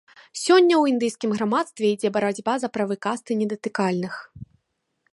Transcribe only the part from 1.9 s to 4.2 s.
ідзе барацьба за правы касты недатыкальных.